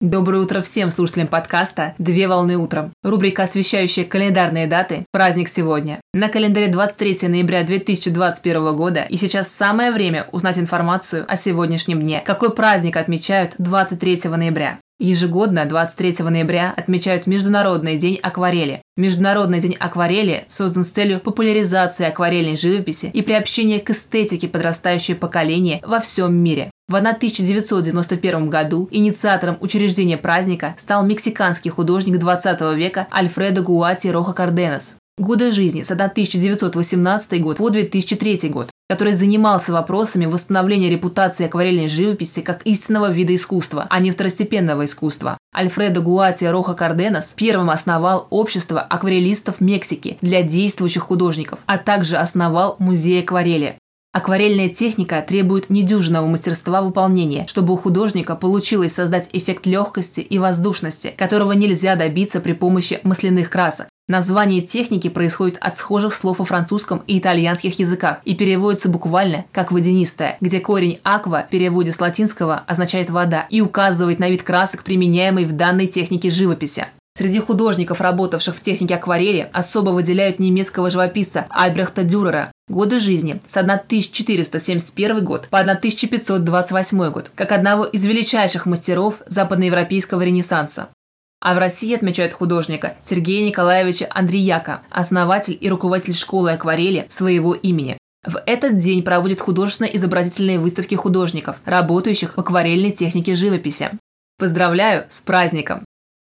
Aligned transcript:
Доброе 0.00 0.42
утро 0.42 0.62
всем 0.62 0.92
слушателям 0.92 1.26
подкаста 1.26 1.96
«Две 1.98 2.28
волны 2.28 2.56
утром». 2.56 2.92
Рубрика, 3.02 3.42
освещающая 3.42 4.04
календарные 4.04 4.68
даты 4.68 5.04
«Праздник 5.10 5.48
сегодня». 5.48 5.98
На 6.14 6.28
календаре 6.28 6.68
23 6.68 7.26
ноября 7.26 7.64
2021 7.64 8.76
года 8.76 9.00
и 9.00 9.16
сейчас 9.16 9.48
самое 9.48 9.90
время 9.90 10.28
узнать 10.30 10.60
информацию 10.60 11.24
о 11.26 11.36
сегодняшнем 11.36 12.00
дне. 12.00 12.22
Какой 12.24 12.54
праздник 12.54 12.96
отмечают 12.96 13.54
23 13.58 14.30
ноября? 14.30 14.78
Ежегодно 15.00 15.64
23 15.64 16.24
ноября 16.24 16.72
отмечают 16.76 17.26
Международный 17.26 17.96
день 17.96 18.20
акварели. 18.22 18.82
Международный 18.98 19.60
день 19.60 19.76
акварели 19.78 20.44
создан 20.48 20.82
с 20.82 20.88
целью 20.88 21.20
популяризации 21.20 22.04
акварельной 22.04 22.56
живописи 22.56 23.12
и 23.14 23.22
приобщения 23.22 23.78
к 23.78 23.90
эстетике 23.90 24.48
подрастающего 24.48 25.14
поколения 25.14 25.80
во 25.86 26.00
всем 26.00 26.34
мире. 26.34 26.72
В 26.88 26.96
1991 26.96 28.50
году 28.50 28.88
инициатором 28.90 29.56
учреждения 29.60 30.16
праздника 30.16 30.74
стал 30.76 31.06
мексиканский 31.06 31.70
художник 31.70 32.18
20 32.18 32.60
века 32.74 33.06
Альфредо 33.14 33.62
Гуати 33.62 34.08
Роха 34.08 34.32
Карденес. 34.32 34.96
Годы 35.16 35.52
жизни 35.52 35.82
с 35.82 35.92
1918 35.92 37.40
год 37.40 37.58
по 37.58 37.70
2003 37.70 38.48
год, 38.48 38.68
который 38.90 39.12
занимался 39.12 39.72
вопросами 39.72 40.26
восстановления 40.26 40.90
репутации 40.90 41.46
акварельной 41.46 41.86
живописи 41.88 42.40
как 42.40 42.62
истинного 42.64 43.12
вида 43.12 43.36
искусства, 43.36 43.86
а 43.90 44.00
не 44.00 44.10
второстепенного 44.10 44.86
искусства. 44.86 45.37
Альфредо 45.56 46.00
Гуати 46.00 46.44
Роха 46.44 46.74
Карденес 46.74 47.34
первым 47.36 47.70
основал 47.70 48.26
общество 48.30 48.80
акварелистов 48.80 49.60
Мексики 49.60 50.18
для 50.20 50.42
действующих 50.42 51.04
художников, 51.04 51.60
а 51.66 51.78
также 51.78 52.16
основал 52.16 52.76
музей 52.78 53.22
акварели. 53.22 53.78
Акварельная 54.12 54.68
техника 54.68 55.20
требует 55.26 55.68
недюжинного 55.70 56.26
мастерства 56.26 56.82
выполнения, 56.82 57.46
чтобы 57.46 57.74
у 57.74 57.76
художника 57.76 58.36
получилось 58.36 58.94
создать 58.94 59.28
эффект 59.32 59.66
легкости 59.66 60.20
и 60.20 60.38
воздушности, 60.38 61.12
которого 61.16 61.52
нельзя 61.52 61.94
добиться 61.94 62.40
при 62.40 62.52
помощи 62.52 63.00
масляных 63.02 63.50
красок. 63.50 63.88
Название 64.10 64.62
техники 64.62 65.08
происходит 65.08 65.58
от 65.60 65.76
схожих 65.76 66.14
слов 66.14 66.40
о 66.40 66.44
французском 66.44 67.02
и 67.06 67.18
итальянских 67.18 67.78
языках 67.78 68.20
и 68.24 68.34
переводится 68.34 68.88
буквально 68.88 69.44
как 69.52 69.70
«водянистая», 69.70 70.38
где 70.40 70.60
корень 70.60 70.98
«аква» 71.04 71.44
в 71.46 71.50
переводе 71.50 71.92
с 71.92 72.00
латинского 72.00 72.62
означает 72.66 73.10
«вода» 73.10 73.46
и 73.50 73.60
указывает 73.60 74.18
на 74.18 74.30
вид 74.30 74.42
красок, 74.42 74.82
применяемый 74.82 75.44
в 75.44 75.52
данной 75.52 75.88
технике 75.88 76.30
живописи. 76.30 76.86
Среди 77.18 77.38
художников, 77.38 78.00
работавших 78.00 78.56
в 78.56 78.60
технике 78.62 78.94
акварели, 78.94 79.50
особо 79.52 79.90
выделяют 79.90 80.38
немецкого 80.38 80.88
живописца 80.88 81.44
Альбрехта 81.50 82.02
Дюрера. 82.02 82.50
Годы 82.68 83.00
жизни 83.00 83.42
с 83.46 83.56
1471 83.58 85.22
год 85.22 85.48
по 85.48 85.58
1528 85.58 87.10
год, 87.10 87.30
как 87.34 87.52
одного 87.52 87.84
из 87.84 88.06
величайших 88.06 88.64
мастеров 88.64 89.20
западноевропейского 89.26 90.22
ренессанса. 90.22 90.88
А 91.40 91.54
в 91.54 91.58
России 91.58 91.94
отмечают 91.94 92.32
художника 92.32 92.96
Сергея 93.02 93.46
Николаевича 93.46 94.08
Андреяка, 94.10 94.82
основатель 94.90 95.56
и 95.60 95.70
руководитель 95.70 96.14
школы 96.14 96.52
акварели 96.52 97.06
своего 97.08 97.54
имени. 97.54 97.96
В 98.26 98.42
этот 98.44 98.78
день 98.78 99.02
проводят 99.02 99.40
художественно-изобразительные 99.40 100.58
выставки 100.58 100.96
художников, 100.96 101.60
работающих 101.64 102.36
в 102.36 102.40
акварельной 102.40 102.90
технике 102.90 103.36
живописи. 103.36 103.90
Поздравляю 104.38 105.06
с 105.08 105.20
праздником! 105.20 105.84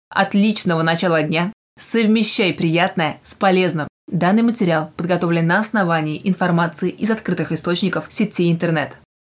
Отличного 0.09 0.83
начала 0.83 1.23
дня! 1.23 1.51
Совмещай 1.79 2.53
приятное 2.53 3.19
с 3.23 3.33
полезным. 3.33 3.87
Данный 4.07 4.43
материал 4.43 4.91
подготовлен 4.97 5.47
на 5.47 5.59
основании 5.59 6.21
информации 6.23 6.89
из 6.89 7.09
открытых 7.09 7.51
источников 7.51 8.07
сети 8.09 8.51
интернет. 8.51 8.93